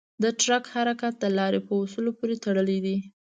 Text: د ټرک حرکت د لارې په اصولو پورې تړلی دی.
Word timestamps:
د 0.23 0.25
ټرک 0.39 0.63
حرکت 0.75 1.13
د 1.19 1.25
لارې 1.37 1.59
په 1.67 1.73
اصولو 1.81 2.11
پورې 2.19 2.35
تړلی 2.45 2.79
دی. 2.85 2.97